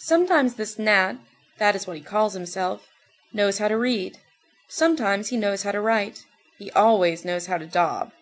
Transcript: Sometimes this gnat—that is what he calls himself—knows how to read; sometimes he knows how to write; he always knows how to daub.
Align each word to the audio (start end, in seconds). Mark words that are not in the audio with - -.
Sometimes 0.00 0.56
this 0.56 0.78
gnat—that 0.78 1.74
is 1.74 1.86
what 1.86 1.96
he 1.96 2.02
calls 2.02 2.34
himself—knows 2.34 3.56
how 3.56 3.68
to 3.68 3.78
read; 3.78 4.18
sometimes 4.68 5.28
he 5.30 5.38
knows 5.38 5.62
how 5.62 5.72
to 5.72 5.80
write; 5.80 6.26
he 6.58 6.70
always 6.72 7.24
knows 7.24 7.46
how 7.46 7.56
to 7.56 7.66
daub. 7.66 8.12